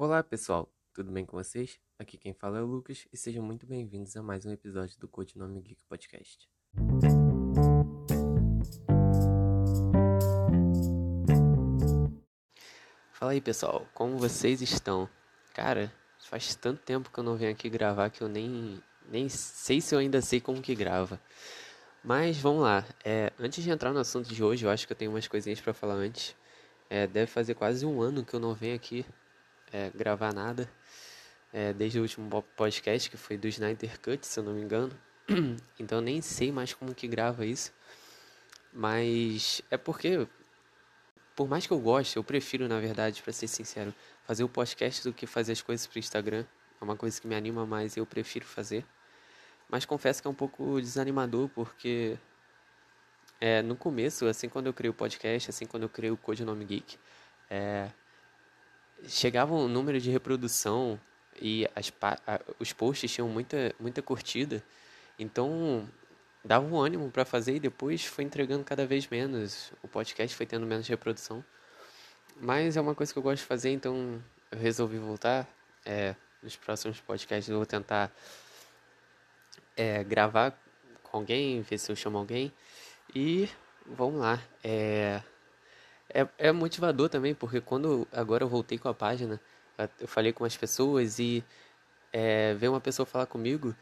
[0.00, 1.80] Olá pessoal, tudo bem com vocês?
[1.98, 5.08] Aqui quem fala é o Lucas e sejam muito bem-vindos a mais um episódio do
[5.08, 6.48] Codinome Geek Podcast.
[13.10, 15.08] Fala aí pessoal, como vocês estão?
[15.52, 18.80] Cara, faz tanto tempo que eu não venho aqui gravar que eu nem,
[19.10, 21.20] nem sei se eu ainda sei como que grava.
[22.04, 24.96] Mas vamos lá, é, antes de entrar no assunto de hoje, eu acho que eu
[24.96, 26.36] tenho umas coisinhas para falar antes.
[26.88, 29.04] É, deve fazer quase um ano que eu não venho aqui
[29.72, 30.70] é, gravar nada.
[31.52, 34.92] É, desde o último podcast, que foi do Snyder Cut, se eu não me engano.
[35.78, 37.72] então nem sei mais como que grava isso.
[38.72, 40.26] Mas é porque,
[41.34, 45.02] por mais que eu goste, eu prefiro, na verdade, para ser sincero, fazer o podcast
[45.04, 46.44] do que fazer as coisas pro Instagram.
[46.80, 48.84] É uma coisa que me anima mais e eu prefiro fazer.
[49.68, 52.18] Mas confesso que é um pouco desanimador, porque
[53.40, 56.64] é, no começo, assim quando eu criei o podcast, assim quando eu criei o Codinome
[56.64, 56.98] Geek,
[57.50, 57.88] é,
[59.06, 60.98] chegava um número de reprodução
[61.40, 61.92] e as,
[62.58, 64.62] os posts tinham muita, muita curtida,
[65.18, 65.88] então
[66.44, 69.72] dava um ânimo para fazer e depois foi entregando cada vez menos.
[69.82, 71.44] O podcast foi tendo menos reprodução.
[72.40, 75.46] Mas é uma coisa que eu gosto de fazer, então eu resolvi voltar.
[75.84, 78.12] É, nos próximos podcasts eu vou tentar
[79.76, 80.56] é, gravar
[81.02, 82.52] com alguém, ver se eu chamo alguém.
[83.14, 83.48] E
[83.86, 84.40] vamos lá.
[84.62, 85.20] É,
[86.12, 89.40] é, é motivador também, porque quando agora eu voltei com a página,
[90.00, 91.44] eu falei com as pessoas e
[92.12, 93.74] é, veio uma pessoa falar comigo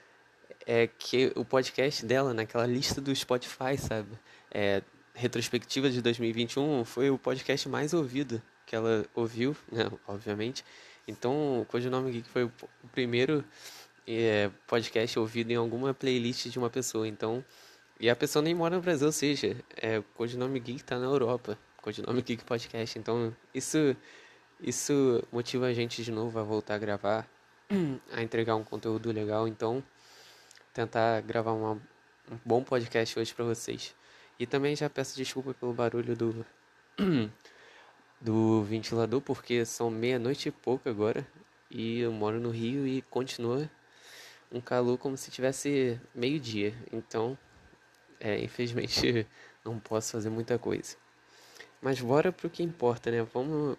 [0.67, 4.11] é que o podcast dela, naquela lista do Spotify, sabe?
[4.51, 4.83] É,
[5.15, 10.65] retrospectiva de 2021 foi o podcast mais ouvido que ela ouviu, né, obviamente.
[11.07, 12.53] Então, o Codinome Geek foi o
[12.93, 13.45] primeiro
[14.07, 17.07] é, podcast ouvido em alguma playlist de uma pessoa.
[17.07, 17.45] Então,
[18.01, 21.07] e a pessoa nem mora no Brasil, ou seja, é, o Codinome Geek está na
[21.07, 22.99] Europa codinome Geek Podcast.
[22.99, 23.97] Então, isso,
[24.61, 27.29] isso motiva a gente de novo a voltar a gravar,
[28.13, 29.47] a entregar um conteúdo legal.
[29.47, 29.81] Então,
[30.75, 31.75] tentar gravar uma,
[32.29, 33.95] um bom podcast hoje para vocês.
[34.37, 36.45] E também já peço desculpa pelo barulho do,
[38.21, 41.25] do ventilador, porque são meia-noite e pouco agora.
[41.71, 43.71] E eu moro no Rio e continua
[44.51, 46.75] um calor como se tivesse meio-dia.
[46.93, 47.39] Então,
[48.19, 49.25] é, infelizmente,
[49.65, 51.06] não posso fazer muita coisa.
[51.87, 53.25] Mas bora pro que importa, né?
[53.33, 53.79] Vamos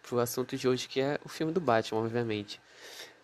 [0.00, 2.60] pro assunto de hoje, que é o filme do Batman, obviamente.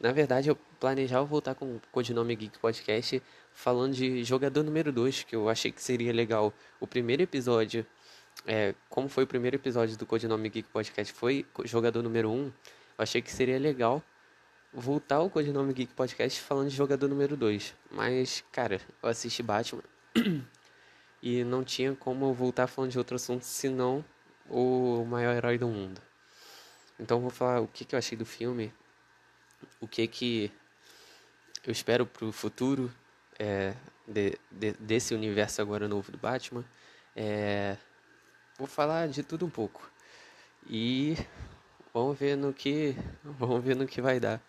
[0.00, 5.22] Na verdade, eu planejava voltar com o Codinome Geek Podcast falando de jogador número 2,
[5.22, 6.52] que eu achei que seria legal.
[6.80, 7.86] O primeiro episódio,
[8.44, 12.46] é, como foi o primeiro episódio do Codinome Geek Podcast, foi jogador número 1, um,
[12.46, 12.52] eu
[12.98, 14.02] achei que seria legal
[14.72, 17.72] voltar ao Codinome Geek Podcast falando de jogador número 2.
[17.92, 19.84] Mas, cara, eu assisti Batman
[21.22, 24.04] e não tinha como voltar falando de outro assunto senão
[24.48, 26.00] o maior herói do mundo.
[26.98, 28.72] Então vou falar o que, que eu achei do filme,
[29.80, 30.52] o que que
[31.64, 32.90] eu espero pro futuro
[33.38, 33.74] é,
[34.06, 36.64] de, de, desse universo agora novo do Batman.
[37.14, 37.76] É,
[38.56, 39.90] vou falar de tudo um pouco
[40.68, 41.16] e
[41.92, 44.40] vamos ver no que vamos ver no que vai dar.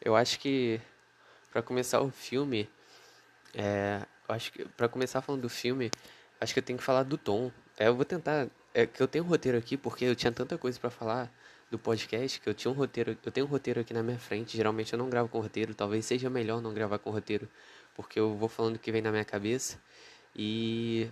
[0.00, 0.80] Eu acho que
[1.52, 2.68] para começar o filme
[3.54, 5.90] é, acho que para começar falando do filme,
[6.40, 7.50] acho que eu tenho que falar do tom.
[7.78, 10.56] É, eu vou tentar, é que eu tenho um roteiro aqui porque eu tinha tanta
[10.58, 11.32] coisa para falar
[11.70, 14.56] do podcast que eu tinha um roteiro, eu tenho um roteiro aqui na minha frente.
[14.56, 17.48] Geralmente eu não gravo com roteiro, talvez seja melhor não gravar com roteiro,
[17.94, 19.78] porque eu vou falando o que vem na minha cabeça
[20.36, 21.08] e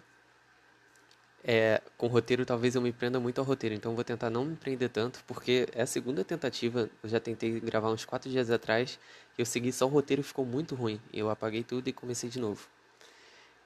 [1.43, 4.57] é, com roteiro talvez eu me prenda muito ao roteiro, então vou tentar não me
[4.57, 8.99] prender tanto, porque é a segunda tentativa, eu já tentei gravar uns quatro dias atrás,
[9.39, 12.39] eu segui só o roteiro e ficou muito ruim, eu apaguei tudo e comecei de
[12.39, 12.69] novo.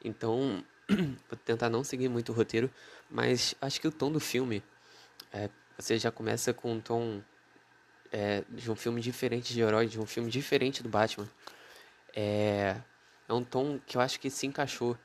[0.04, 0.64] Então,
[1.28, 2.70] vou tentar não seguir muito o roteiro,
[3.10, 4.62] mas acho que o tom do filme,
[5.32, 7.20] é, você já começa com um tom
[8.12, 11.28] é, de um filme diferente de herói, de um filme diferente do Batman.
[12.14, 12.76] É,
[13.28, 14.96] é um tom que eu acho que se encaixou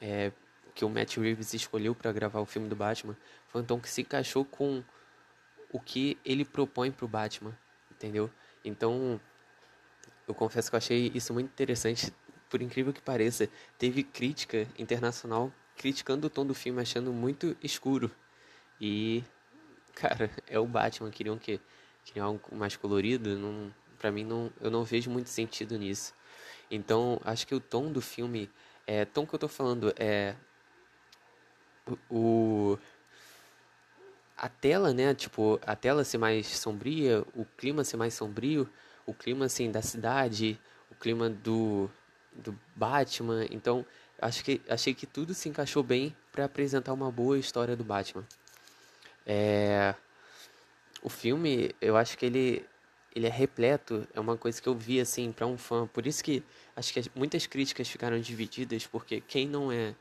[0.00, 0.32] é,
[0.76, 3.16] que o Matt Reeves escolheu para gravar o filme do Batman
[3.48, 4.84] foi um tom que se encaixou com
[5.72, 7.56] o que ele propõe para o Batman,
[7.90, 8.30] entendeu?
[8.62, 9.18] Então,
[10.28, 12.12] eu confesso que eu achei isso muito interessante,
[12.50, 13.48] por incrível que pareça.
[13.78, 18.10] Teve crítica internacional criticando o tom do filme, achando muito escuro.
[18.78, 19.24] E,
[19.94, 21.58] cara, é o Batman, queriam que
[22.04, 26.12] queriam algo mais colorido, não, para mim não, eu não vejo muito sentido nisso.
[26.70, 28.50] Então, acho que o tom do filme,
[28.86, 30.36] é, tom que eu tô falando é
[32.10, 32.78] o
[34.36, 38.68] a tela, né, tipo, a tela ser mais sombria, o clima ser mais sombrio,
[39.06, 40.60] o clima assim da cidade,
[40.90, 41.90] o clima do
[42.32, 43.46] do Batman.
[43.50, 43.84] Então,
[44.20, 48.24] acho que achei que tudo se encaixou bem para apresentar uma boa história do Batman.
[49.26, 49.94] É...
[51.02, 52.66] O filme, eu acho que ele,
[53.14, 55.86] ele é repleto, é uma coisa que eu vi assim para um fã.
[55.86, 56.42] Por isso que
[56.74, 59.94] acho que muitas críticas ficaram divididas, porque quem não é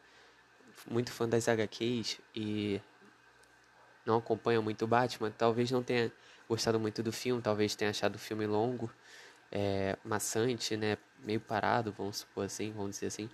[0.90, 2.82] muito fã das HQs e
[4.06, 6.12] não acompanha muito o Batman, talvez não tenha
[6.48, 8.92] gostado muito do filme, talvez tenha achado o filme longo,
[9.52, 13.30] é, maçante, né, meio parado, vamos supor assim, vamos dizer assim.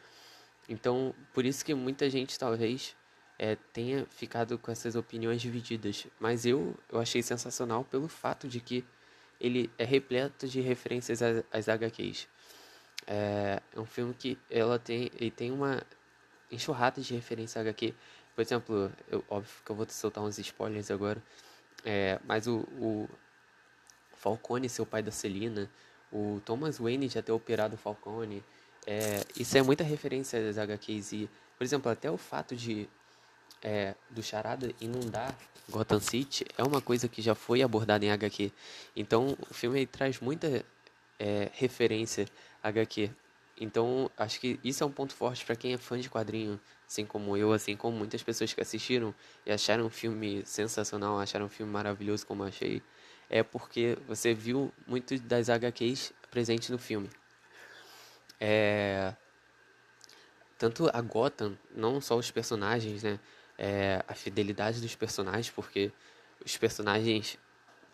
[0.69, 2.95] Então, por isso que muita gente talvez
[3.41, 6.05] é, tenha ficado com essas opiniões divididas.
[6.19, 8.85] Mas eu, eu achei sensacional pelo fato de que
[9.39, 12.27] ele é repleto de referências às, às HQs.
[13.07, 15.81] É, é um filme que ela tem, ele tem uma
[16.51, 17.93] enxurrada de referência à HQ.
[18.35, 21.21] Por exemplo, eu, óbvio que eu vou soltar uns spoilers agora,
[21.85, 23.09] é, mas o, o
[24.15, 25.69] Falcone, seu pai da Celina,
[26.11, 28.43] o Thomas Wayne já ter operado o Falcone,
[28.85, 32.89] é, isso é muita referência das HQs e, por exemplo, até o fato de
[33.61, 35.35] é, do Charada inundar
[35.69, 38.51] Gotham City é uma coisa que já foi abordada em HQ.
[38.95, 40.65] Então, o filme traz muita
[41.19, 42.27] é, referência
[42.63, 43.11] a HQ.
[43.61, 47.05] Então, acho que isso é um ponto forte para quem é fã de quadrinho, assim
[47.05, 49.13] como eu, assim como muitas pessoas que assistiram
[49.45, 52.81] e acharam o filme sensacional, acharam o filme maravilhoso como eu achei,
[53.29, 57.07] é porque você viu muito das HQs presentes no filme.
[58.39, 59.13] É...
[60.57, 63.19] Tanto a Gotham, não só os personagens, né?
[63.59, 65.91] É, a fidelidade dos personagens, porque
[66.43, 67.37] os personagens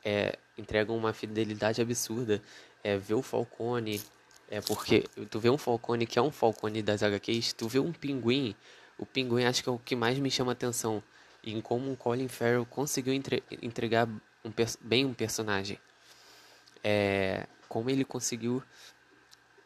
[0.03, 2.41] é, entregam uma fidelidade absurda.
[2.81, 4.01] É, ver o Falcone,
[4.49, 7.91] é porque tu vê um Falcone que é um Falcone das HQs, tu vê um
[7.91, 8.55] Pinguim,
[8.97, 11.03] o Pinguim acho que é o que mais me chama atenção
[11.43, 14.07] em como o Colin Farrell conseguiu entre, entregar
[14.43, 14.51] um,
[14.81, 15.79] bem um personagem.
[16.83, 18.63] É, como ele conseguiu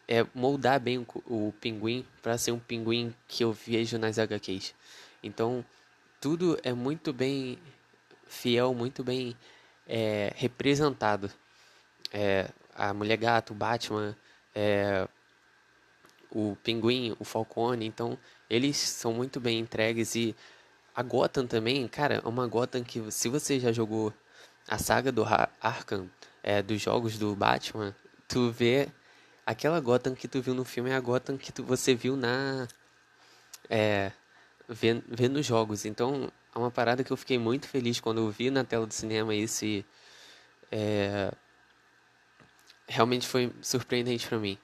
[0.07, 1.05] é, moldar bem o,
[1.47, 4.75] o pinguim para ser um pinguim que eu vejo nas HQs.
[5.23, 5.65] Então,
[6.19, 7.57] tudo é muito bem
[8.27, 9.35] fiel, muito bem
[9.87, 11.31] é, representado.
[12.13, 14.15] É, a Mulher Gato, Batman,
[14.55, 15.07] é,
[16.29, 18.17] o Pinguim, o Falcone, então
[18.49, 20.35] eles são muito bem entregues e
[20.95, 24.13] a Gotham também, cara, é uma Gotham que se você já jogou
[24.67, 25.23] a saga do
[25.61, 26.09] Arkham,
[26.43, 27.95] é, dos jogos do Batman,
[28.27, 28.89] tu vê
[29.45, 32.67] aquela Gotham que tu viu no filme é a Gotham que tu, você viu na
[33.69, 34.11] é,
[34.67, 35.85] vê, vê nos jogos.
[35.85, 38.93] Então, é uma parada que eu fiquei muito feliz quando eu vi na tela do
[38.93, 39.85] cinema isso e
[40.71, 41.31] é,
[42.91, 44.57] realmente foi surpreendente para mim.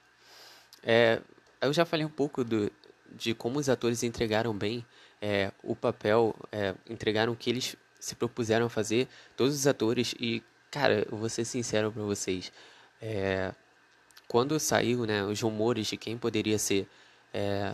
[0.83, 1.21] É,
[1.61, 2.71] eu já falei um pouco do,
[3.11, 4.85] de como os atores entregaram bem
[5.21, 10.13] é, o papel, é, entregaram o que eles se propuseram a fazer, todos os atores,
[10.19, 12.51] e, cara, eu vou ser sincero para vocês,
[13.01, 13.51] é,
[14.27, 16.87] quando saiu né, os rumores de quem poderia ser
[17.33, 17.73] é,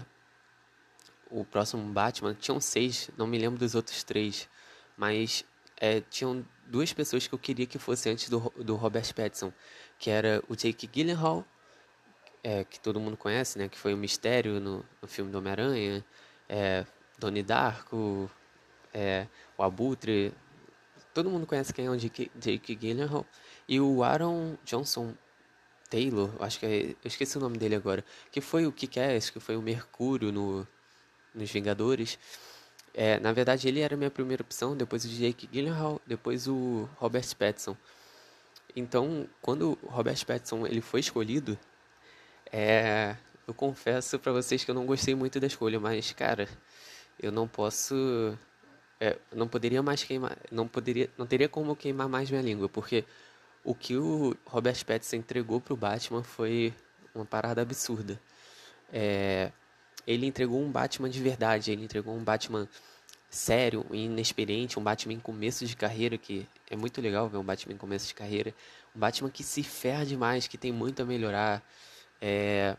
[1.29, 4.47] o próximo Batman, tinham seis, não me lembro dos outros três,
[4.95, 5.43] mas
[5.77, 9.51] é, tinham duas pessoas que eu queria que fosse antes do, do Robert Pattinson,
[10.03, 11.45] que era o Jake Gyllenhaal,
[12.43, 16.03] é, que todo mundo conhece, né, que foi o Mistério no, no filme do Homem-Aranha,
[16.49, 16.85] é,
[17.17, 18.29] Donnie Darko,
[18.93, 19.27] é,
[19.57, 20.33] o Abutre,
[21.13, 23.25] todo mundo conhece quem é o Jake, Jake Gyllenhaal,
[23.65, 25.13] e o Aaron Johnson
[25.89, 29.39] Taylor, acho que é, eu esqueci o nome dele agora, que foi o Kick-Ass, que
[29.39, 30.67] foi o Mercúrio no,
[31.33, 32.19] nos Vingadores.
[32.93, 36.89] É, na verdade, ele era a minha primeira opção, depois o Jake Gyllenhaal, depois o
[36.97, 37.77] Robert Pattinson.
[38.75, 41.57] Então, quando o Robert Pattinson ele foi escolhido,
[42.51, 43.15] é,
[43.47, 46.47] eu confesso para vocês que eu não gostei muito da escolha, mas cara,
[47.19, 48.37] eu não posso,
[48.99, 53.05] é, não poderia mais queimar, não poderia, não teria como queimar mais minha língua, porque
[53.63, 56.73] o que o Robert Pattinson entregou pro Batman foi
[57.13, 58.19] uma parada absurda.
[58.91, 59.51] É,
[60.05, 62.67] ele entregou um Batman de verdade, ele entregou um Batman
[63.33, 67.73] sério, inexperiente, um Batman em começo de carreira, que é muito legal ver um Batman
[67.73, 68.53] em começo de carreira,
[68.95, 71.63] um Batman que se ferra demais, que tem muito a melhorar.
[72.21, 72.77] É...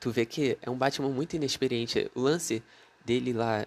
[0.00, 2.10] Tu vê que é um Batman muito inexperiente.
[2.16, 2.64] O lance
[3.04, 3.64] dele lá,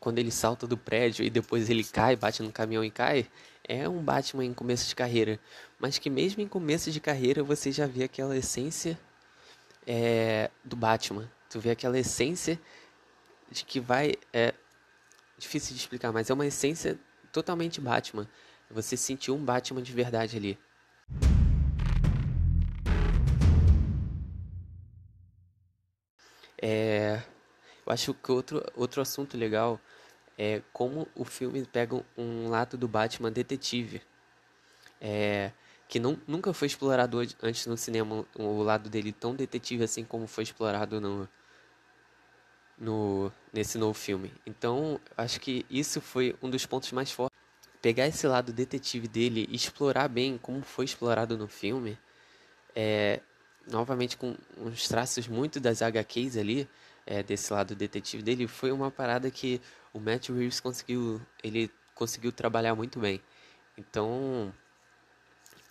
[0.00, 3.26] quando ele salta do prédio e depois ele cai, bate no caminhão e cai,
[3.64, 5.38] é um Batman em começo de carreira.
[5.78, 8.98] Mas que mesmo em começo de carreira você já vê aquela essência
[9.86, 11.30] é, do Batman.
[11.50, 12.58] Tu vê aquela essência
[13.50, 14.14] de que vai.
[14.32, 14.54] É,
[15.38, 16.98] difícil de explicar, mas é uma essência
[17.32, 18.28] totalmente Batman.
[18.70, 20.58] Você sentiu um Batman de verdade ali.
[26.60, 27.22] É,
[27.86, 29.80] eu acho que outro, outro assunto legal
[30.36, 34.02] é como o filme pega um lado do Batman detetive.
[35.00, 35.52] É,
[35.88, 40.26] que não, nunca foi explorado antes no cinema o lado dele tão detetive assim como
[40.26, 41.28] foi explorado no,
[42.78, 44.32] no nesse novo filme.
[44.46, 47.36] Então, acho que isso foi um dos pontos mais fortes
[47.80, 51.98] pegar esse lado detetive dele e explorar bem como foi explorado no filme,
[52.74, 53.20] é,
[53.70, 56.68] novamente com uns traços muito das HQs ali,
[57.06, 59.60] é, desse lado detetive dele, foi uma parada que
[59.92, 63.20] o Matt Reeves conseguiu, ele conseguiu trabalhar muito bem.
[63.76, 64.52] Então,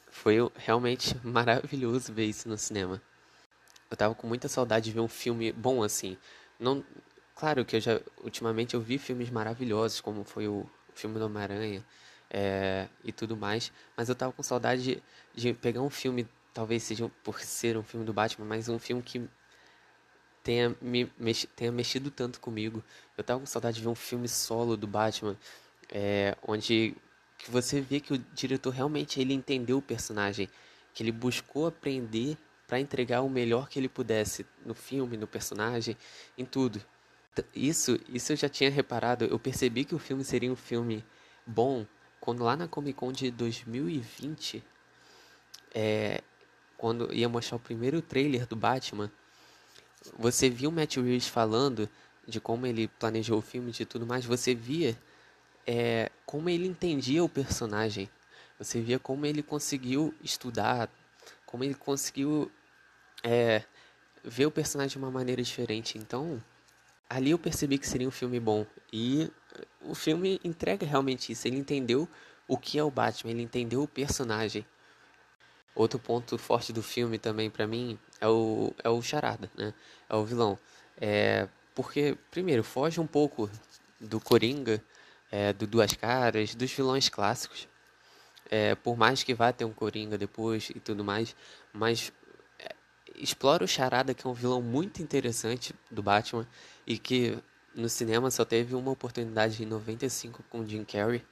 [0.09, 3.01] foi realmente maravilhoso ver isso no cinema.
[3.89, 6.17] Eu tava com muita saudade de ver um filme bom assim.
[6.59, 6.83] Não,
[7.35, 11.85] claro que eu já ultimamente eu vi filmes maravilhosos, como foi o filme do Homem-Aranha
[12.29, 16.83] é, e tudo mais, mas eu tava com saudade de, de pegar um filme, talvez
[16.83, 19.29] seja por ser um filme do Batman, mas um filme que
[20.43, 22.83] tenha, me, mex, tenha mexido tanto comigo.
[23.17, 25.37] Eu tava com saudade de ver um filme solo do Batman,
[25.91, 26.95] é, onde
[27.37, 30.49] que você vê que o diretor realmente ele entendeu o personagem,
[30.93, 35.97] que ele buscou aprender para entregar o melhor que ele pudesse no filme, no personagem,
[36.37, 36.81] em tudo.
[37.55, 39.25] Isso, isso eu já tinha reparado.
[39.25, 41.03] Eu percebi que o filme seria um filme
[41.45, 41.85] bom
[42.19, 44.61] quando lá na Comic Con de 2020,
[45.73, 46.21] é,
[46.77, 49.09] quando ia mostrar o primeiro trailer do Batman,
[50.17, 51.89] você viu o Matt Reeves falando
[52.27, 54.97] de como ele planejou o filme e tudo mais, você via
[55.65, 58.09] é, como ele entendia o personagem,
[58.59, 60.89] você via como ele conseguiu estudar,
[61.45, 62.51] como ele conseguiu
[63.23, 63.63] é,
[64.23, 65.97] ver o personagem de uma maneira diferente.
[65.97, 66.41] Então,
[67.09, 68.65] ali eu percebi que seria um filme bom.
[68.91, 69.31] E
[69.81, 71.47] o filme entrega realmente isso.
[71.47, 72.07] Ele entendeu
[72.47, 74.65] o que é o Batman, ele entendeu o personagem.
[75.75, 79.73] Outro ponto forte do filme também para mim é o, é o Charada, né?
[80.09, 80.57] É o vilão.
[80.99, 83.49] É, porque, primeiro, foge um pouco
[83.99, 84.83] do Coringa,
[85.31, 87.67] é, do Duas Caras, dos vilões clássicos.
[88.49, 91.35] É, por mais que vá ter um Coringa depois e tudo mais,
[91.73, 92.11] mas
[93.17, 96.47] explora o Charada, que é um vilão muito interessante do Batman
[96.85, 97.37] e que
[97.75, 101.23] no cinema só teve uma oportunidade em 95 com Jim Carrey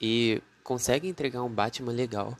[0.00, 2.36] e consegue entregar um Batman legal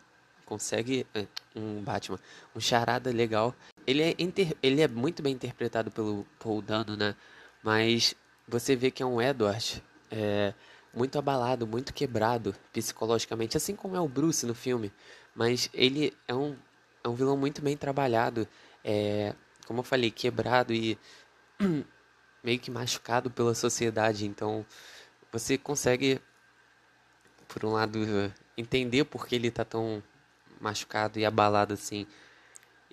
[0.50, 2.18] consegue é, um Batman,
[2.56, 3.54] um charada legal.
[3.86, 7.14] Ele é, inter, ele é muito bem interpretado pelo Paul Dano, né?
[7.62, 8.16] Mas
[8.48, 10.52] você vê que é um Edward é,
[10.92, 14.92] muito abalado, muito quebrado psicologicamente, assim como é o Bruce no filme.
[15.36, 16.56] Mas ele é um,
[17.04, 18.48] é um vilão muito bem trabalhado,
[18.84, 19.34] é,
[19.66, 20.98] como eu falei, quebrado e
[22.42, 24.26] meio que machucado pela sociedade.
[24.26, 24.64] Então
[25.32, 26.20] você consegue,
[27.48, 27.98] por um lado,
[28.56, 30.02] entender por que ele está tão
[30.60, 32.06] machucado e abalado assim.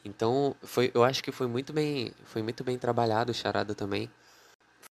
[0.03, 4.09] Então, foi, eu acho que foi muito bem, foi muito bem trabalhado o Charada também.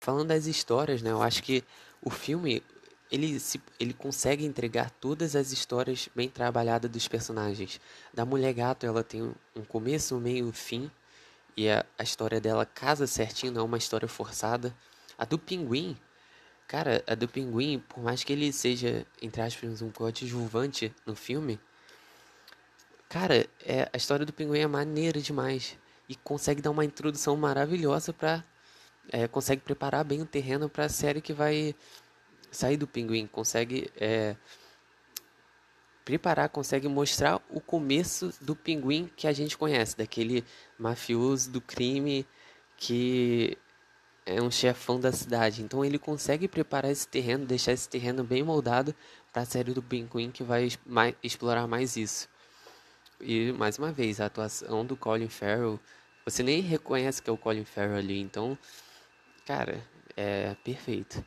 [0.00, 1.10] Falando das histórias, né?
[1.10, 1.64] Eu acho que
[2.02, 2.62] o filme
[3.10, 7.80] ele, se, ele consegue entregar todas as histórias bem trabalhadas dos personagens.
[8.12, 9.22] Da Mulher Gato, ela tem
[9.54, 10.90] um começo, um meio, um fim.
[11.56, 14.74] E a, a história dela casa certinho, não é uma história forçada.
[15.18, 15.96] A do Pinguim,
[16.68, 21.58] cara, a do Pinguim, por mais que ele seja, entre aspas, um coadjuvante no filme,
[23.08, 25.78] Cara, é, a história do pinguim é maneira demais.
[26.08, 28.44] E consegue dar uma introdução maravilhosa pra.
[29.12, 31.74] É, consegue preparar bem o terreno para a série que vai
[32.56, 33.26] sair do pinguim.
[33.26, 34.36] Consegue é,
[36.04, 40.44] preparar, consegue mostrar o começo do pinguim que a gente conhece, daquele
[40.78, 42.26] mafioso do crime
[42.76, 43.56] que
[44.24, 45.62] é um chefão da cidade.
[45.62, 48.94] Então ele consegue preparar esse terreno, deixar esse terreno bem moldado
[49.32, 52.28] para a série do pinguim que vai mais, explorar mais isso.
[53.20, 55.80] E mais uma vez, a atuação do Colin Farrell,
[56.24, 58.58] você nem reconhece que é o Colin Farrell ali, então,
[59.46, 59.82] cara,
[60.16, 61.24] é perfeito.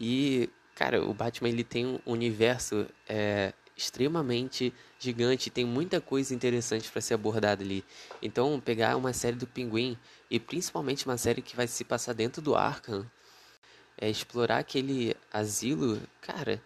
[0.00, 6.90] E, cara, o Batman ele tem um universo é, extremamente gigante, tem muita coisa interessante
[6.90, 7.84] para ser abordada ali.
[8.22, 9.98] Então, pegar uma série do Pinguim
[10.30, 13.04] e principalmente uma série que vai se passar dentro do Arkham,
[13.96, 16.60] é explorar aquele asilo, cara,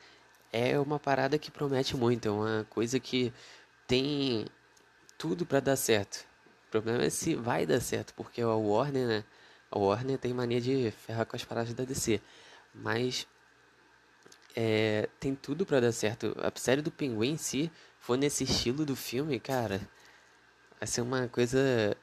[0.53, 3.33] é uma parada que promete muito, é uma coisa que
[3.87, 4.47] tem
[5.19, 6.27] tudo para dar certo.
[6.69, 9.25] O problema é se vai dar certo, porque a Warner, né?
[9.71, 12.21] A Warner tem mania de ferrar com as paradas da DC.
[12.79, 13.27] Mas
[14.57, 16.35] é, tem tudo para dar certo.
[16.39, 17.71] A série do Pinguim, se
[18.01, 19.81] for nesse estilo do filme, cara,
[20.79, 21.97] vai ser uma coisa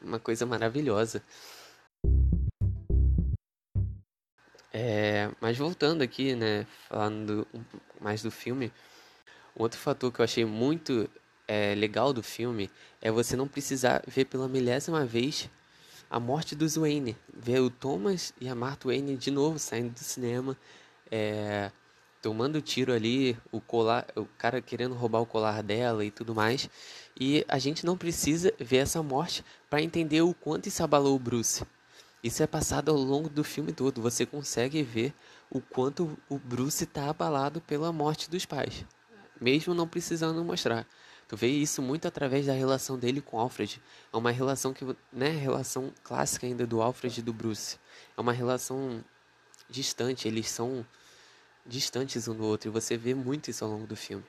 [0.00, 1.22] uma coisa maravilhosa.
[4.72, 7.46] É, mas voltando aqui, né, falando
[8.00, 8.70] mais do filme,
[9.58, 11.08] Outro fator que eu achei muito
[11.48, 12.70] é, legal do filme
[13.00, 15.48] é você não precisar ver pela milésima vez
[16.10, 17.16] a morte do Wayne.
[17.32, 20.56] Ver o Thomas e a Martha Wayne de novo saindo do cinema,
[21.10, 21.70] é,
[22.22, 26.68] tomando tiro ali, o, colar, o cara querendo roubar o colar dela e tudo mais.
[27.18, 31.18] E a gente não precisa ver essa morte para entender o quanto isso abalou o
[31.18, 31.64] Bruce.
[32.22, 34.02] Isso é passado ao longo do filme todo.
[34.02, 35.14] Você consegue ver
[35.50, 38.84] o quanto o Bruce está abalado pela morte dos pais,
[39.40, 40.86] mesmo não precisando mostrar.
[41.28, 43.82] Tu vê isso muito através da relação dele com Alfred.
[44.12, 47.78] É uma relação que, né, relação clássica ainda do Alfred e do Bruce.
[48.16, 49.04] É uma relação
[49.68, 50.86] distante, eles são
[51.64, 54.24] distantes um do outro e você vê muito isso ao longo do filme.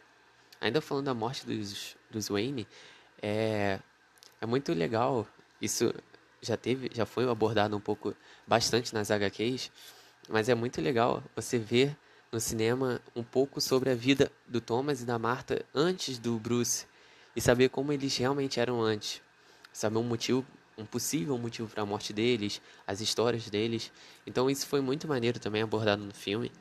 [0.59, 2.67] Ainda falando da morte dos, dos Wayne,
[3.21, 3.79] é,
[4.41, 5.27] é muito legal.
[5.61, 5.93] Isso
[6.41, 8.15] já teve, já foi abordado um pouco
[8.47, 9.71] bastante nas HQs,
[10.27, 11.95] mas é muito legal você ver
[12.31, 16.85] no cinema um pouco sobre a vida do Thomas e da Martha antes do Bruce
[17.35, 19.21] e saber como eles realmente eram antes.
[19.71, 20.45] Saber um motivo,
[20.77, 23.91] um possível motivo para a morte deles, as histórias deles.
[24.25, 26.51] Então isso foi muito maneiro também abordado no filme.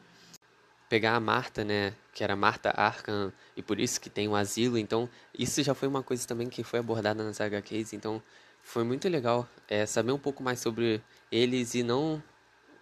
[0.88, 4.78] Pegar a Marta, né, que era Marta Arkham, e por isso que tem um asilo,
[4.78, 8.22] então isso já foi uma coisa também que foi abordada nas HQs, então
[8.62, 12.22] foi muito legal é, saber um pouco mais sobre eles e não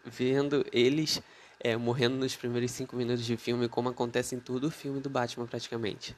[0.04, 1.22] vendo eles
[1.64, 5.09] é, morrendo nos primeiros cinco minutos de filme, como acontece em todo o filme do
[5.09, 6.14] Batman praticamente.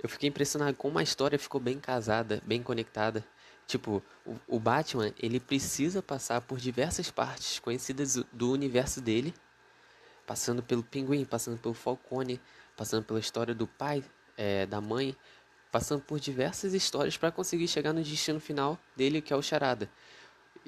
[0.00, 3.24] Eu fiquei impressionado como a história ficou bem casada, bem conectada.
[3.66, 9.34] Tipo, o, o Batman, ele precisa passar por diversas partes conhecidas do universo dele,
[10.24, 12.40] passando pelo Pinguim, passando pelo Falcone,
[12.76, 14.04] passando pela história do pai,
[14.36, 15.16] é, da mãe,
[15.72, 19.90] passando por diversas histórias para conseguir chegar no destino final dele, que é o Charada.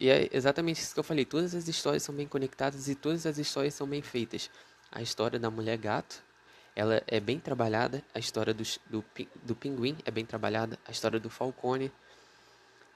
[0.01, 1.27] E é exatamente isso que eu falei.
[1.27, 4.51] Todas as histórias são bem conectadas e todas as histórias são bem feitas.
[4.91, 6.23] A história da mulher gato,
[6.75, 8.03] ela é bem trabalhada.
[8.15, 9.05] A história do, do,
[9.43, 10.79] do pinguim é bem trabalhada.
[10.87, 11.93] A história do falcone.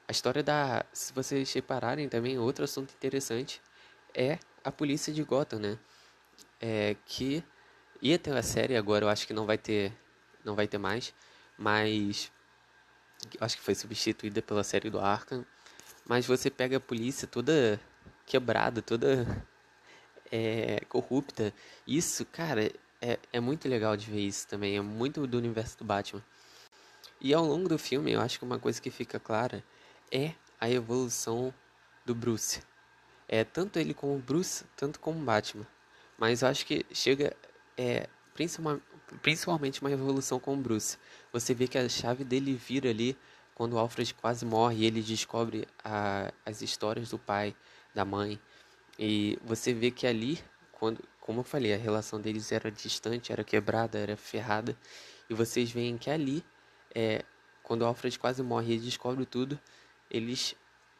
[0.07, 0.83] A história da...
[0.91, 3.61] Se vocês repararem também, outro assunto interessante
[4.11, 5.77] é a polícia de Gotham, né?
[6.59, 7.43] É, que
[8.01, 9.93] ia ter a série, agora eu acho que não vai ter,
[10.43, 11.13] não vai ter mais.
[11.55, 12.31] Mas...
[13.39, 15.45] Acho que foi substituída pela série do Arkham
[16.07, 17.79] mas você pega a polícia toda
[18.25, 19.45] quebrada, toda
[20.31, 21.53] é, corrupta.
[21.87, 22.71] Isso, cara,
[23.01, 24.77] é, é muito legal de ver isso também.
[24.77, 26.23] É muito do universo do Batman.
[27.19, 29.63] E ao longo do filme, eu acho que uma coisa que fica clara
[30.11, 31.53] é a evolução
[32.05, 32.61] do Bruce.
[33.27, 35.65] É tanto ele como Bruce, tanto como Batman.
[36.17, 37.35] Mas eu acho que chega
[37.77, 38.07] é,
[39.21, 40.97] principalmente uma evolução com o Bruce.
[41.33, 43.17] Você vê que a chave dele vira ali
[43.55, 47.55] quando Alfred quase morre ele descobre a, as histórias do pai,
[47.93, 48.39] da mãe.
[48.99, 50.39] E você vê que ali,
[50.73, 54.77] quando, como eu falei, a relação deles era distante, era quebrada, era ferrada.
[55.29, 56.43] E vocês veem que ali,
[56.93, 57.23] é,
[57.63, 59.59] quando Alfred quase morre e descobre tudo,
[60.11, 60.53] eles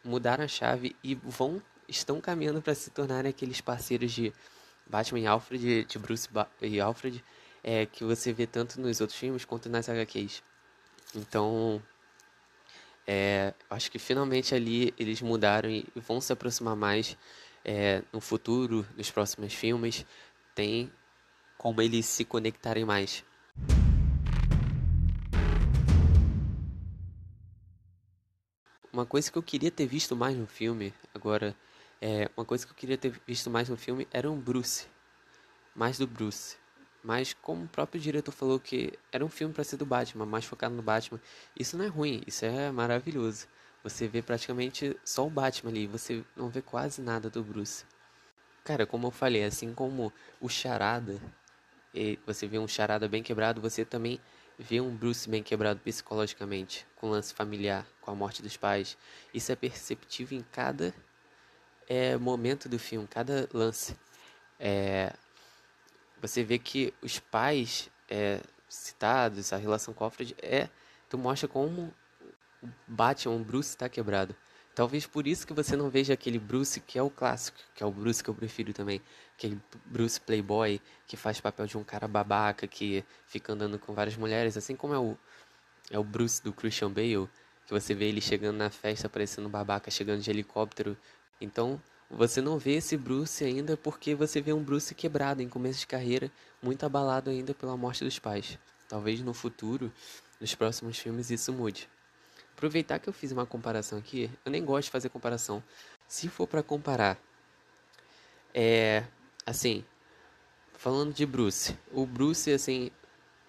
[0.03, 4.33] mudaram a chave e vão estão caminhando para se tornarem aqueles parceiros de
[4.87, 7.23] Batman e Alfred, de Bruce ba e Alfred,
[7.63, 10.43] é, que você vê tanto nos outros filmes quanto nas HQs.
[11.15, 11.81] Então,
[13.07, 17.17] é, acho que finalmente ali eles mudaram e vão se aproximar mais
[17.63, 20.05] é, no futuro, nos próximos filmes.
[20.53, 20.91] Tem
[21.57, 23.23] como eles se conectarem mais.
[28.91, 31.53] Uma coisa que eu queria ter visto mais no filme, agora,
[32.01, 34.87] é, uma coisa que eu queria ter visto mais no filme era um Bruce.
[35.75, 36.55] Mais do Bruce.
[37.05, 40.43] Mas como o próprio diretor falou que era um filme para ser do Batman, mais
[40.43, 41.21] focado no Batman,
[41.55, 43.45] isso não é ruim, isso é maravilhoso.
[43.83, 47.85] Você vê praticamente só o Batman ali, você não vê quase nada do Bruce.
[48.63, 51.21] Cara, como eu falei, assim como o Charada,
[52.25, 54.19] você vê um Charada bem quebrado, você também
[54.57, 58.97] vê um Bruce bem quebrado psicologicamente, com lance familiar, com a morte dos pais.
[59.31, 60.91] Isso é perceptível em cada
[61.87, 63.95] é, momento do filme, cada lance.
[64.59, 65.13] É,
[66.21, 70.69] você vê que os pais é, citados, a relação com Alfred, é,
[71.09, 71.93] tu mostra como
[72.61, 74.35] o Batman, o Bruce está quebrado.
[74.73, 77.85] Talvez por isso que você não veja aquele Bruce que é o clássico, que é
[77.85, 79.01] o Bruce que eu prefiro também.
[79.37, 84.17] Aquele Bruce playboy que faz papel de um cara babaca que fica andando com várias
[84.17, 85.17] mulheres, assim como é o,
[85.89, 87.29] é o Bruce do Christian Bale,
[87.65, 90.97] que você vê ele chegando na festa parecendo babaca, chegando de helicóptero.
[91.39, 95.79] Então, você não vê esse Bruce ainda porque você vê um Bruce quebrado em começo
[95.79, 98.59] de carreira, muito abalado ainda pela morte dos pais.
[98.87, 99.91] Talvez no futuro,
[100.39, 101.89] nos próximos filmes, isso mude.
[102.53, 105.63] Aproveitar que eu fiz uma comparação aqui, eu nem gosto de fazer comparação.
[106.07, 107.17] Se for para comparar,
[108.53, 109.03] é
[109.45, 109.83] assim,
[110.77, 112.91] falando de Bruce, o Bruce assim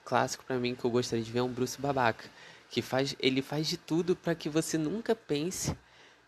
[0.05, 2.29] clássico para mim que eu gostaria de ver é um Bruce babaca,
[2.71, 5.77] que faz ele faz de tudo para que você nunca pense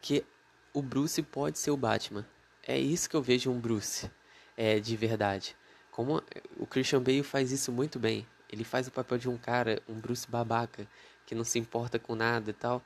[0.00, 0.24] que
[0.72, 2.26] o Bruce pode ser o Batman.
[2.66, 4.10] É isso que eu vejo um Bruce
[4.56, 5.56] é, de verdade.
[5.90, 6.22] Como
[6.56, 8.26] o Christian Bale faz isso muito bem.
[8.50, 10.86] Ele faz o papel de um cara, um Bruce babaca,
[11.26, 12.82] que não se importa com nada e tal.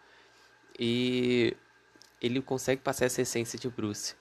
[0.78, 1.56] E
[2.20, 4.14] ele consegue passar essa essência de Bruce.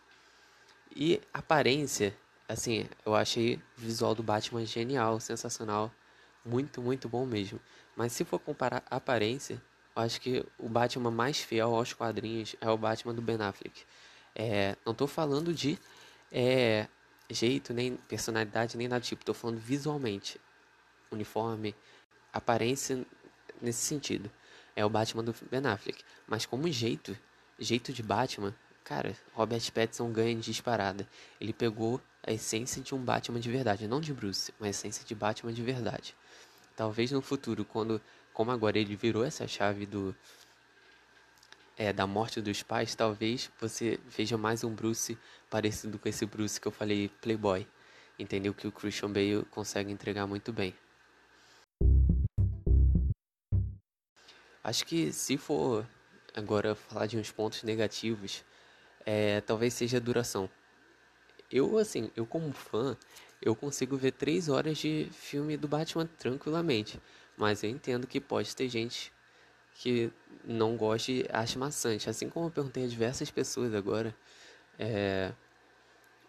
[0.95, 2.15] E aparência,
[2.47, 5.91] assim, eu achei o visual do Batman genial, sensacional,
[6.43, 7.60] muito, muito bom mesmo.
[7.95, 9.62] Mas se for comparar aparência,
[9.95, 13.84] acho que o Batman mais fiel aos quadrinhos é o Batman do Ben Affleck.
[14.36, 15.77] É, não estou falando de
[16.32, 16.88] é,
[17.30, 19.21] jeito, nem personalidade, nem nada tipo.
[19.21, 20.39] Estou falando visualmente.
[21.12, 21.75] Uniforme,
[22.32, 23.06] aparência
[23.62, 24.32] nesse sentido.
[24.75, 26.04] É o Batman do Ben Affleck.
[26.27, 27.17] Mas como jeito,
[27.60, 31.08] jeito de Batman, cara, Robert Pattinson ganha de disparada.
[31.39, 33.88] Ele pegou a essência de um Batman de verdade.
[33.88, 36.15] Não de Bruce, mas a essência de Batman de verdade.
[36.75, 38.01] Talvez no futuro, quando
[38.34, 40.15] como agora ele virou essa chave do
[41.78, 45.17] é, da morte dos pais, talvez você veja mais um Bruce
[45.50, 47.67] parecido com esse Bruce que eu falei, Playboy.
[48.20, 48.54] Entendeu?
[48.54, 50.76] Que o Christian Bale consegue entregar muito bem.
[54.63, 55.88] Acho que se for
[56.36, 58.44] agora falar de uns pontos negativos,
[59.04, 60.48] é, talvez seja a duração.
[61.52, 62.96] Eu, assim, eu como fã,
[63.41, 67.02] eu consigo ver três horas de filme do Batman tranquilamente.
[67.41, 69.12] Mas eu entendo que pode ter gente
[69.73, 70.13] que
[70.45, 72.08] não goste e ache maçante.
[72.08, 74.15] Assim como eu perguntei a diversas pessoas agora,
[74.77, 75.34] é,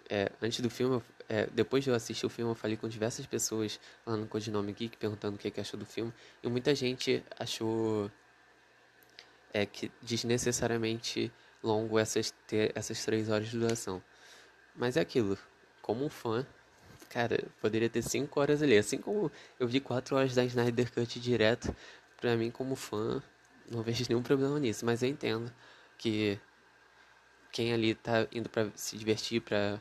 [0.08, 3.26] é, antes do filme, é, depois de eu assistir o filme, eu falei com diversas
[3.26, 6.10] pessoas lá no Codinome Geek perguntando o que, que achou do filme.
[6.42, 8.10] E muita gente achou
[9.52, 11.30] é, que desnecessariamente
[11.62, 14.02] longo essas, ter essas três horas de duração.
[14.74, 15.36] Mas é aquilo,
[15.82, 16.46] como um fã,
[17.12, 18.78] Cara, poderia ter 5 horas ali.
[18.78, 21.76] Assim como eu vi 4 horas da Snyder Cut direto,
[22.16, 23.22] pra mim, como fã,
[23.70, 24.86] não vejo nenhum problema nisso.
[24.86, 25.52] Mas eu entendo
[25.98, 26.40] que
[27.52, 29.78] quem ali tá indo pra se divertir, pra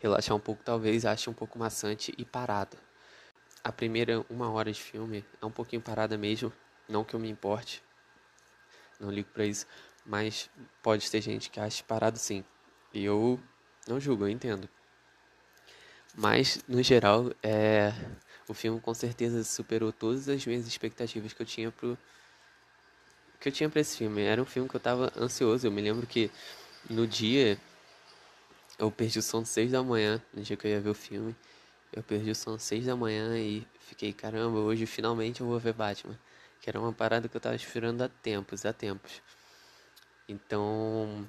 [0.00, 2.76] relaxar um pouco, talvez ache um pouco maçante e parado.
[3.62, 6.52] A primeira uma hora de filme é um pouquinho parada mesmo,
[6.88, 7.82] não que eu me importe,
[8.98, 9.66] não ligo pra isso,
[10.04, 10.50] mas
[10.82, 12.44] pode ter gente que ache parado sim.
[12.92, 13.40] E eu
[13.86, 14.68] não julgo, eu entendo.
[16.16, 17.92] Mas, no geral, é,
[18.48, 21.98] o filme com certeza superou todas as minhas expectativas que eu tinha pro
[23.40, 24.22] que eu tinha para esse filme.
[24.22, 25.66] Era um filme que eu tava ansioso.
[25.66, 26.30] Eu me lembro que
[26.88, 27.58] no dia
[28.78, 31.36] eu perdi o som seis da manhã, no dia que eu ia ver o filme.
[31.92, 35.74] Eu perdi o som seis da manhã e fiquei, caramba, hoje finalmente eu vou ver
[35.74, 36.18] Batman.
[36.60, 39.20] Que era uma parada que eu tava esperando há tempos, há tempos.
[40.28, 41.28] Então,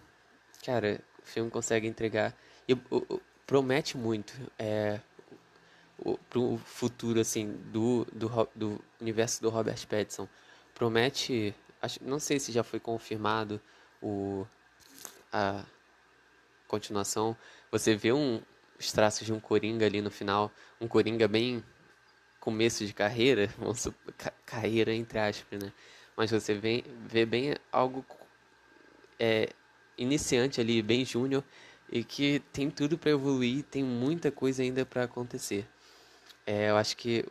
[0.66, 2.34] cara, o filme consegue entregar.
[2.68, 2.78] E,
[3.46, 5.00] promete muito é,
[6.30, 10.28] para o futuro assim do, do, do universo do Robert Pattinson.
[10.74, 13.62] Promete, acho, não sei se já foi confirmado
[14.02, 14.46] o
[15.32, 15.66] a
[16.68, 17.36] continuação.
[17.72, 18.42] Você vê um,
[18.80, 21.64] os traços de um Coringa ali no final, um Coringa bem
[22.40, 23.88] começo de carreira, vamos
[24.46, 25.72] carreira entre aspas, né?
[26.16, 28.06] Mas você vê, vê bem algo
[29.20, 29.50] é,
[29.98, 31.44] iniciante ali, bem júnior,
[31.92, 35.68] e que tem tudo para evoluir, tem muita coisa ainda para acontecer.
[36.46, 37.26] É, eu acho que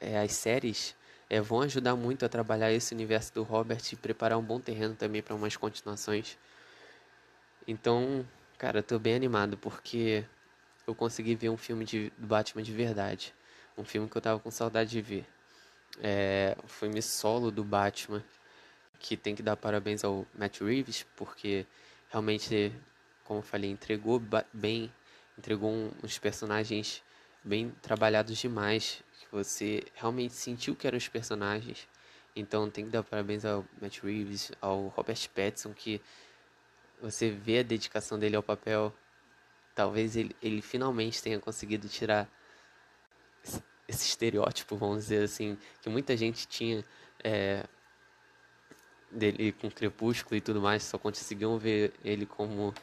[0.00, 0.94] é, as séries
[1.28, 4.94] é, vão ajudar muito a trabalhar esse universo do Robert e preparar um bom terreno
[4.94, 6.36] também para umas continuações.
[7.66, 8.26] Então,
[8.58, 10.24] cara, eu tô bem animado porque
[10.86, 13.34] eu consegui ver um filme de, do Batman de verdade.
[13.78, 15.26] Um filme que eu tava com saudade de ver.
[16.02, 18.22] É, o filme solo do Batman,
[18.98, 21.66] que tem que dar parabéns ao Matt Reeves, porque
[22.10, 22.72] realmente
[23.32, 24.92] como eu falei, entregou bem,
[25.38, 27.02] entregou uns personagens
[27.42, 31.88] bem trabalhados demais, que você realmente sentiu que eram os personagens.
[32.36, 36.00] Então tem que dar parabéns ao Matt Reeves, ao Robert Pattinson, que
[37.00, 38.92] você vê a dedicação dele ao papel.
[39.74, 42.28] Talvez ele, ele finalmente tenha conseguido tirar
[43.88, 46.84] esse estereótipo, vamos dizer assim, que muita gente tinha
[47.24, 47.64] é,
[49.10, 52.74] dele com Crepúsculo e tudo mais, só conseguiam ver ele como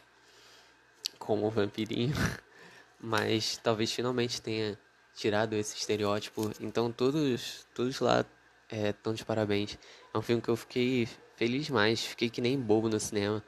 [1.29, 2.15] como vampirinho,
[2.99, 4.75] mas talvez finalmente tenha
[5.13, 6.51] tirado esse estereótipo.
[6.59, 8.25] Então todos, todos lá
[8.67, 9.77] estão é, de parabéns.
[10.11, 13.43] É um filme que eu fiquei feliz demais, fiquei que nem bobo no cinema.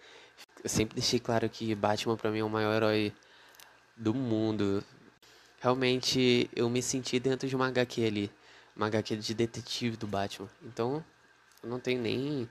[0.63, 3.12] Eu sempre deixei claro que Batman para mim é o maior herói
[3.98, 4.84] do mundo.
[5.60, 8.32] Realmente eu me senti dentro de uma HQ ali,
[8.76, 10.48] uma HQ de detetive do Batman.
[10.62, 11.04] Então
[11.63, 12.48] eu não tenho nem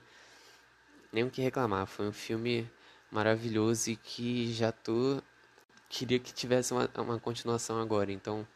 [1.13, 1.87] nem o que reclamar.
[1.87, 2.69] Foi um filme
[3.11, 5.23] maravilhoso e que já tô
[5.89, 8.47] queria que tivesse uma, uma continuação agora, então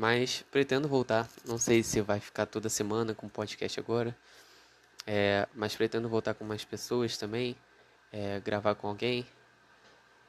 [0.00, 1.28] Mas pretendo voltar.
[1.46, 4.16] Não sei se vai ficar toda semana com podcast agora.
[5.06, 7.54] É, mas pretendo voltar com mais pessoas também.
[8.10, 9.26] É, gravar com alguém.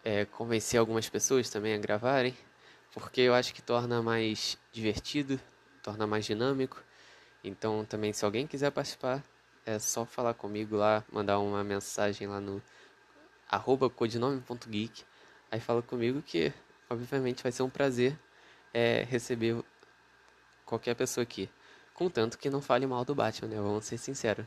[0.03, 2.35] É, convencer algumas pessoas também a gravarem.
[2.93, 5.39] Porque eu acho que torna mais divertido,
[5.81, 6.83] torna mais dinâmico.
[7.43, 9.23] Então, também, se alguém quiser participar,
[9.65, 12.61] é só falar comigo lá, mandar uma mensagem lá no
[13.49, 15.03] arroba codinome.geek.
[15.51, 16.53] Aí fala comigo que,
[16.89, 18.17] obviamente, vai ser um prazer
[18.73, 19.63] é, receber
[20.65, 21.49] qualquer pessoa aqui.
[21.93, 23.55] Contanto que não fale mal do Batman, né?
[23.57, 24.45] Vamos ser sinceros.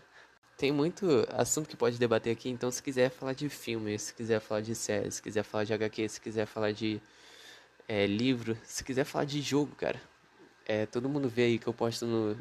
[0.56, 4.40] Tem muito assunto que pode debater aqui, então se quiser falar de filmes, se quiser
[4.40, 7.02] falar de séries, se quiser falar de HQ, se quiser falar de
[7.88, 10.00] é, livro, se quiser falar de jogo, cara.
[10.64, 12.38] É, todo mundo vê aí que eu posto no,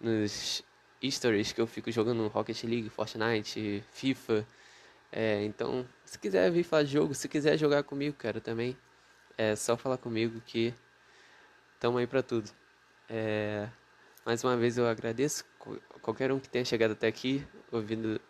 [0.00, 0.62] nos
[1.04, 4.46] stories que eu fico jogando Rocket League, Fortnite, FIFA.
[5.12, 8.76] É, então, se quiser vir falar de jogo, se quiser jogar comigo, cara, também,
[9.38, 10.74] é só falar comigo que
[11.78, 12.50] tamo aí pra tudo.
[13.08, 13.68] É,
[14.24, 15.44] mais uma vez eu agradeço
[16.02, 18.20] qualquer um que tenha chegado até aqui, ouvindo,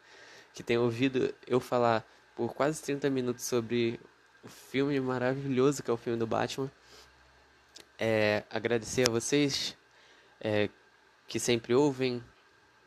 [0.52, 3.98] que tenha ouvido eu falar por quase 30 minutos sobre
[4.44, 6.70] o filme maravilhoso que é o filme do Batman.
[7.98, 9.76] É, agradecer a vocês
[10.40, 10.68] é,
[11.27, 12.23] que sempre ouvem,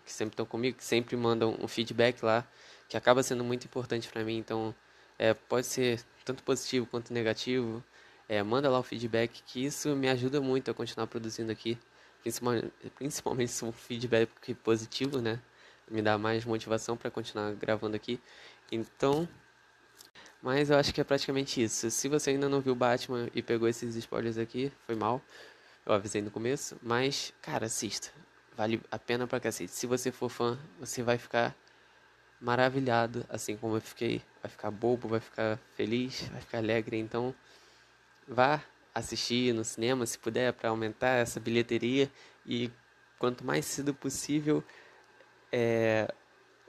[0.06, 2.48] que sempre estão comigo, que sempre mandam um feedback lá,
[2.88, 4.38] que acaba sendo muito importante para mim.
[4.38, 4.74] Então,
[5.18, 7.84] é, pode ser tanto positivo quanto negativo.
[8.28, 11.78] É, manda lá o feedback, que isso me ajuda muito a continuar produzindo aqui
[12.96, 15.40] principalmente se um feedback positivo, né?
[15.90, 18.20] Me dá mais motivação para continuar gravando aqui.
[18.72, 19.28] Então,
[20.42, 21.90] mas eu acho que é praticamente isso.
[21.90, 25.22] Se você ainda não viu Batman e pegou esses spoilers aqui, foi mal.
[25.86, 28.12] Eu avisei no começo, mas cara, assista.
[28.60, 29.72] Vale a pena para cacete.
[29.72, 31.56] Se você for fã, você vai ficar
[32.42, 34.22] maravilhado, assim como eu fiquei.
[34.44, 36.98] Vai ficar bobo, vai ficar feliz, vai ficar alegre.
[36.98, 37.34] Então,
[38.28, 38.62] vá
[38.94, 42.12] assistir no cinema, se puder, para aumentar essa bilheteria
[42.46, 42.70] e
[43.18, 44.62] quanto mais cedo possível
[45.54, 46.14] é,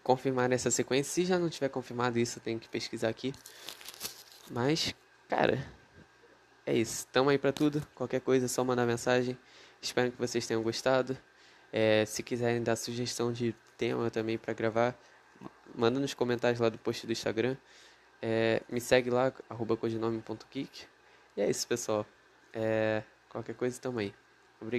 [0.05, 1.13] confirmar essa sequência.
[1.13, 3.35] Se já não tiver confirmado isso, eu tenho que pesquisar aqui.
[4.49, 4.95] Mas,
[5.29, 5.59] cara,
[6.65, 7.05] é isso.
[7.09, 7.85] Tamo aí para tudo.
[7.97, 9.37] Qualquer coisa é só mandar mensagem.
[9.83, 11.19] Espero que vocês tenham gostado.
[11.73, 14.99] É, se quiserem dar sugestão de tema também para gravar,
[15.75, 17.57] manda nos comentários lá do post do Instagram.
[18.23, 20.87] É, me segue lá, arroba codinome.geek.
[21.37, 22.05] E é isso, pessoal.
[22.53, 24.15] É, qualquer coisa também.
[24.61, 24.79] Obrigado.